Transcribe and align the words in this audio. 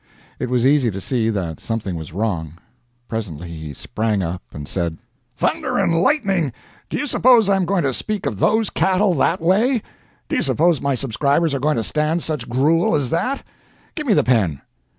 It 0.39 0.49
was 0.49 0.65
easy 0.65 0.89
to 0.89 0.99
see 0.99 1.29
that 1.29 1.59
something 1.59 1.95
was 1.95 2.11
wrong. 2.11 2.55
Presently 3.07 3.49
he 3.49 3.71
sprang 3.71 4.23
up 4.23 4.41
and 4.51 4.67
said: 4.67 4.97
"Thunder 5.35 5.77
and 5.77 5.93
lightning! 6.01 6.53
Do 6.89 6.97
you 6.97 7.05
suppose 7.05 7.47
I 7.47 7.55
am 7.55 7.65
going 7.65 7.83
to 7.83 7.93
speak 7.93 8.25
of 8.25 8.39
those 8.39 8.71
cattle 8.71 9.13
that 9.17 9.39
way? 9.41 9.83
Do 10.27 10.37
you 10.37 10.41
suppose 10.41 10.81
my 10.81 10.95
subscribers 10.95 11.53
are 11.53 11.59
going 11.59 11.77
to 11.77 11.83
stand 11.83 12.23
such 12.23 12.49
gruel 12.49 12.95
as 12.95 13.09
that? 13.11 13.43
Give 13.93 14.07
me 14.07 14.15
the 14.15 14.23
pen!" 14.23 14.63